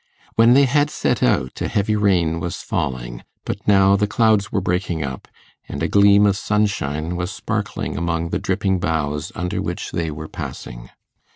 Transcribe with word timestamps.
When 0.33 0.55
they 0.55 0.65
had 0.65 0.89
set 0.89 1.21
out, 1.21 1.61
a 1.61 1.67
heavy 1.67 1.95
rain 1.95 2.39
was 2.39 2.63
falling; 2.63 3.23
but 3.45 3.67
now 3.67 3.95
the 3.95 4.07
clouds 4.07 4.51
were 4.51 4.59
breaking 4.59 5.03
up, 5.03 5.27
and 5.69 5.83
a 5.83 5.87
gleam 5.87 6.25
of 6.25 6.35
sunshine 6.37 7.15
was 7.15 7.29
sparkling 7.29 7.95
among 7.97 8.29
the 8.29 8.39
dripping 8.39 8.79
boughs 8.79 9.31
under 9.35 9.61
which 9.61 9.91
they 9.91 10.09
were 10.09 10.27
passing. 10.27 10.89